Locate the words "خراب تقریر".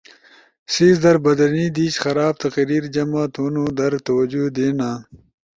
2.03-2.83